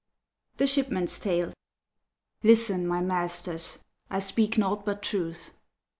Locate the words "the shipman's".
0.57-1.19